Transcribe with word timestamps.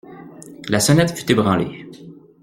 La 0.67 0.79
sonnette 0.79 1.15
fut 1.15 1.31
ébranlée. 1.31 1.85